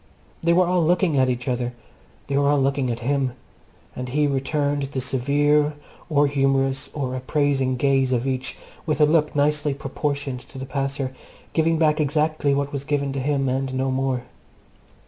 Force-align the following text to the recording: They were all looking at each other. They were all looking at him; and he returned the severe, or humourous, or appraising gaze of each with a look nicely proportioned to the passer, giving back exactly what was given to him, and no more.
They 0.41 0.51
were 0.51 0.65
all 0.65 0.83
looking 0.83 1.15
at 1.19 1.29
each 1.29 1.47
other. 1.47 1.75
They 2.25 2.35
were 2.35 2.49
all 2.49 2.59
looking 2.59 2.89
at 2.89 3.01
him; 3.01 3.33
and 3.95 4.09
he 4.09 4.25
returned 4.25 4.81
the 4.81 4.99
severe, 4.99 5.75
or 6.09 6.25
humourous, 6.25 6.89
or 6.95 7.13
appraising 7.13 7.75
gaze 7.75 8.11
of 8.11 8.25
each 8.25 8.57
with 8.87 8.99
a 8.99 9.05
look 9.05 9.35
nicely 9.35 9.75
proportioned 9.75 10.39
to 10.39 10.57
the 10.57 10.65
passer, 10.65 11.13
giving 11.53 11.77
back 11.77 11.99
exactly 11.99 12.55
what 12.55 12.73
was 12.73 12.83
given 12.83 13.13
to 13.13 13.19
him, 13.19 13.47
and 13.47 13.75
no 13.75 13.91
more. 13.91 14.23